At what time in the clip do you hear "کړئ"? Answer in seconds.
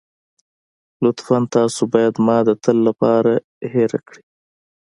4.07-4.23